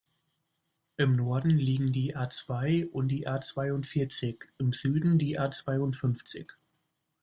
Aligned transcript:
Im 0.97 1.15
Norden 1.15 1.51
liegen 1.51 1.91
die 1.91 2.15
A-zwei 2.15 2.87
und 2.87 3.09
die 3.09 3.27
A-zweiundvierzig, 3.27 4.45
im 4.57 4.73
Süden 4.73 5.19
die 5.19 5.37
A-zweiundfünfzig. 5.37 6.53